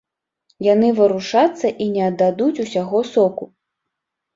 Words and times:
Яны 0.67 0.89
варушацца 1.01 1.67
і 1.87 1.89
не 1.95 2.03
аддадуць 2.09 2.53
усяго 2.67 3.07
соку. 3.15 3.55